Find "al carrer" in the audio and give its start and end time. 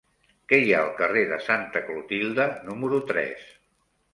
0.85-1.23